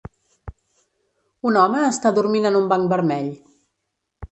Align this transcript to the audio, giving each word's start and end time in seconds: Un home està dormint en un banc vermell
Un 1.51 1.59
home 1.65 1.83
està 1.89 2.13
dormint 2.17 2.51
en 2.51 2.59
un 2.63 2.73
banc 2.75 2.91
vermell 2.97 3.31